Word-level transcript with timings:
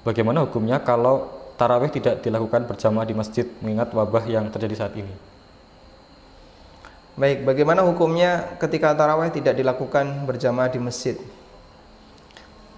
Bagaimana 0.00 0.48
hukumnya 0.48 0.80
kalau 0.80 1.28
tarawih 1.60 1.92
tidak 1.92 2.24
dilakukan 2.24 2.64
berjamaah 2.64 3.04
di 3.04 3.12
masjid 3.12 3.44
mengingat 3.60 3.92
wabah 3.92 4.24
yang 4.24 4.48
terjadi 4.48 4.86
saat 4.86 4.96
ini? 4.96 5.12
Baik, 7.20 7.44
bagaimana 7.44 7.84
hukumnya 7.84 8.56
ketika 8.56 8.96
tarawih 8.96 9.28
tidak 9.28 9.52
dilakukan 9.52 10.24
berjamaah 10.24 10.72
di 10.72 10.80
masjid? 10.80 11.20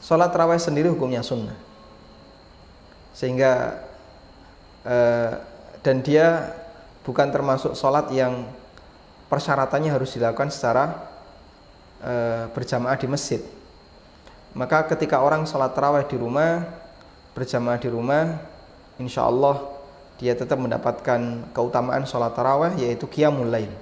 Sholat 0.03 0.35
tarawih 0.35 0.59
sendiri 0.59 0.91
hukumnya 0.91 1.23
sunnah. 1.23 1.55
Sehingga 3.15 3.79
eh, 4.83 5.39
dan 5.87 6.03
dia 6.03 6.51
bukan 7.07 7.31
termasuk 7.31 7.79
sholat 7.79 8.11
yang 8.11 8.51
persyaratannya 9.31 9.95
harus 9.95 10.11
dilakukan 10.11 10.51
secara 10.51 11.07
eh, 12.03 12.51
berjamaah 12.51 12.99
di 12.99 13.07
masjid. 13.07 13.47
Maka 14.59 14.91
ketika 14.91 15.23
orang 15.23 15.47
sholat 15.47 15.71
tarawih 15.71 16.03
di 16.11 16.19
rumah, 16.19 16.82
berjamaah 17.33 17.81
di 17.81 17.89
rumah, 17.89 18.39
insya 19.01 19.27
Allah 19.27 19.61
dia 20.21 20.37
tetap 20.39 20.61
mendapatkan 20.61 21.51
keutamaan 21.51 22.07
sholat 22.07 22.37
tarawih 22.37 22.79
yaitu 22.79 23.09
qiyamul 23.11 23.49
lail. 23.49 23.73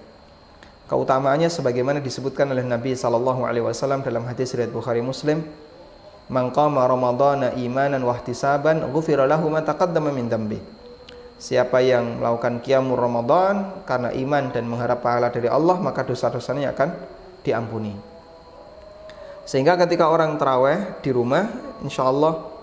Keutamaannya 0.90 1.46
sebagaimana 1.46 2.02
disebutkan 2.02 2.50
oleh 2.50 2.66
Nabi 2.66 2.98
sallallahu 2.98 3.46
alaihi 3.46 3.62
wasallam 3.62 4.02
dalam 4.02 4.26
hadis 4.26 4.50
riwayat 4.58 4.74
Bukhari 4.74 4.98
Muslim 4.98 5.46
man 6.26 6.50
qama 6.50 6.82
ramadhana 6.86 7.54
imanan 7.54 8.02
wa 8.02 8.14
ihtisaban 8.18 8.90
ghufira 8.90 9.22
lahu 9.26 9.50
ma 9.50 9.62
taqaddama 9.62 10.10
min 10.10 10.26
dambi 10.26 10.58
siapa 11.40 11.80
yang 11.80 12.20
melakukan 12.20 12.60
qiyamul 12.60 13.00
ramadan 13.00 13.80
karena 13.88 14.12
iman 14.12 14.52
dan 14.52 14.68
mengharap 14.68 15.00
pahala 15.00 15.32
dari 15.32 15.48
Allah 15.48 15.80
maka 15.80 16.04
dosa-dosanya 16.04 16.76
akan 16.76 16.92
diampuni. 17.40 17.96
Sehingga 19.48 19.74
ketika 19.80 20.12
orang 20.12 20.36
terawih 20.36 21.00
di 21.00 21.10
rumah 21.10 21.48
insyaallah 21.80 22.59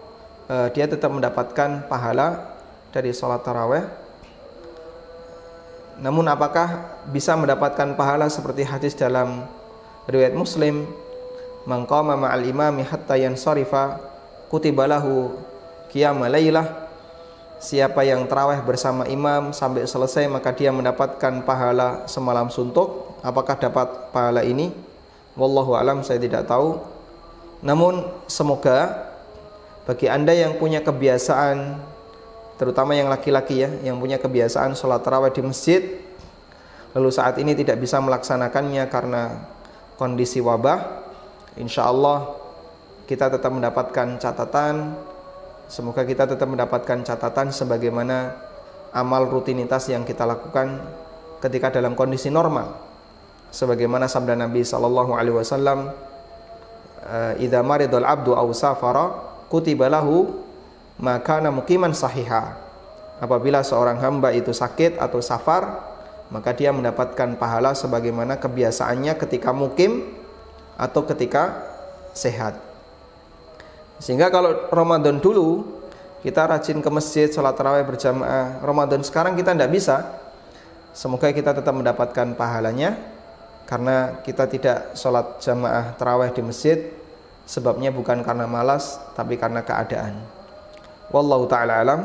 uh, 0.47 0.67
dia 0.71 0.87
tetap 0.87 1.11
mendapatkan 1.11 1.85
pahala 1.87 2.55
dari 2.91 3.11
sholat 3.13 3.43
taraweh 3.43 4.07
namun 5.97 6.29
apakah 6.29 7.01
bisa 7.09 7.33
mendapatkan 7.33 7.97
pahala 7.97 8.29
seperti 8.29 8.61
hadis 8.61 8.93
dalam 8.93 9.49
riwayat 10.05 10.37
Muslim, 10.37 10.85
"Man 11.65 11.89
ma'al 11.89 12.45
imami 12.45 12.85
hatta 12.85 13.17
yansarifa 13.17 13.97
kutibalahu 14.53 15.33
qiyamul 15.89 16.29
lailah." 16.29 16.85
Siapa 17.57 18.05
yang 18.05 18.29
terawih 18.29 18.61
bersama 18.61 19.09
imam 19.09 19.49
sampai 19.49 19.89
selesai 19.89 20.29
maka 20.29 20.53
dia 20.53 20.69
mendapatkan 20.69 21.41
pahala 21.41 22.05
semalam 22.05 22.53
suntuk. 22.53 23.17
Apakah 23.25 23.57
dapat 23.57 24.13
pahala 24.13 24.45
ini? 24.45 24.69
Wallahu 25.33 25.73
alam 25.73 26.05
saya 26.05 26.21
tidak 26.21 26.45
tahu. 26.45 26.77
Namun 27.65 28.05
semoga 28.29 29.09
bagi 29.87 30.11
Anda 30.11 30.35
yang 30.35 30.59
punya 30.59 30.83
kebiasaan 30.83 31.79
terutama 32.59 32.93
yang 32.93 33.07
laki-laki 33.07 33.63
ya 33.63 33.69
yang 33.87 33.97
punya 33.97 34.19
kebiasaan 34.19 34.75
sholat 34.75 35.01
tarawih 35.01 35.31
di 35.31 35.41
masjid 35.41 35.81
lalu 36.91 37.09
saat 37.09 37.39
ini 37.39 37.55
tidak 37.55 37.79
bisa 37.79 38.03
melaksanakannya 38.03 38.83
karena 38.91 39.47
kondisi 39.95 40.43
wabah 40.43 41.07
insya 41.55 41.87
Allah 41.87 42.35
kita 43.07 43.31
tetap 43.31 43.49
mendapatkan 43.55 44.19
catatan 44.19 44.99
semoga 45.71 46.03
kita 46.03 46.27
tetap 46.27 46.51
mendapatkan 46.51 47.07
catatan 47.07 47.55
sebagaimana 47.55 48.47
amal 48.91 49.27
rutinitas 49.27 49.87
yang 49.93 50.03
kita 50.03 50.25
lakukan 50.25 50.79
ketika 51.43 51.69
dalam 51.77 51.93
kondisi 51.93 52.33
normal. 52.33 52.73
Sebagaimana 53.53 54.11
sabda 54.11 54.35
Nabi 54.35 54.65
sallallahu 54.65 55.15
alaihi 55.15 55.37
wasallam 55.39 55.93
idza 57.39 57.63
maridul 57.63 58.03
abdu 58.03 58.35
aw 58.35 58.47
safara 58.51 59.36
kutiba 59.47 59.87
lahu 59.87 60.47
maka 60.97 61.39
mukiman 61.47 61.93
sahiha. 61.93 62.57
Apabila 63.17 63.65
seorang 63.65 63.97
hamba 63.97 64.29
itu 64.29 64.53
sakit 64.53 65.01
atau 65.01 65.17
safar, 65.25 65.81
maka 66.29 66.53
dia 66.53 66.69
mendapatkan 66.69 67.33
pahala 67.39 67.73
sebagaimana 67.73 68.37
kebiasaannya 68.37 69.17
ketika 69.17 69.49
mukim 69.49 70.05
atau 70.77 71.01
ketika 71.01 71.65
sehat. 72.13 72.61
Sehingga 73.97 74.29
kalau 74.29 74.69
Ramadan 74.69 75.17
dulu 75.17 75.81
kita 76.21 76.45
rajin 76.45 76.77
ke 76.81 76.89
masjid 76.93 77.25
sholat 77.29 77.57
tarawih 77.57 77.85
berjamaah, 77.85 78.61
Ramadan 78.61 79.01
sekarang 79.01 79.33
kita 79.33 79.57
tidak 79.57 79.71
bisa. 79.73 79.97
Semoga 80.93 81.29
kita 81.29 81.53
tetap 81.53 81.73
mendapatkan 81.73 82.33
pahalanya 82.33 82.97
karena 83.69 84.21
kita 84.21 84.49
tidak 84.49 84.93
sholat 84.93 85.41
jamaah 85.41 85.93
tarawih 85.97 86.33
di 86.33 86.41
masjid 86.45 86.77
sebabnya 87.47 87.89
bukan 87.95 88.21
karena 88.21 88.45
malas 88.45 88.99
tapi 89.15 89.39
karena 89.39 89.63
keadaan. 89.63 90.19
Wallahu 91.09 91.47
taala 91.47 91.79
alam. 91.81 92.01